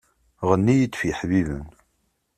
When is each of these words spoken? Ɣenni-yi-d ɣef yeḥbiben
Ɣenni-yi-d 0.49 0.93
ɣef 0.97 1.01
yeḥbiben 1.09 1.65